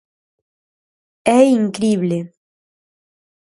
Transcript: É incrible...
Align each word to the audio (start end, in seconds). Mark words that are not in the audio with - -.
É 1.37 1.39
incrible... 1.61 2.19